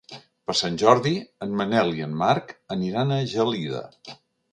Per 0.49 0.53
Sant 0.59 0.77
Jordi 0.83 1.11
en 1.45 1.53
Manel 1.59 1.91
i 1.97 2.01
en 2.05 2.15
Marc 2.21 2.55
aniran 2.77 3.15
a 3.17 3.21
Gelida. 3.35 3.83